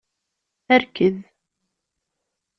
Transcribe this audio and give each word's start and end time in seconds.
Rked. 0.83 1.17